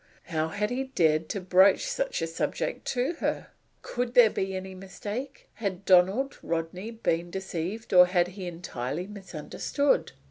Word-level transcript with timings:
How 0.33 0.47
had 0.47 0.71
he 0.71 0.85
dared 0.85 1.29
to 1.29 1.39
broach 1.39 1.83
such 1.85 2.23
a 2.23 2.25
subject 2.25 2.85
to 2.85 3.13
her? 3.19 3.49
Could 3.83 4.15
there 4.15 4.31
be 4.31 4.55
any 4.55 4.73
mistake? 4.73 5.47
Had 5.53 5.85
Donald 5.85 6.39
Rodney 6.41 6.89
been 6.89 7.29
deceived 7.29 7.93
or 7.93 8.07
had 8.07 8.29
he 8.29 8.47
entirely 8.47 9.05
misunderstood? 9.05 10.13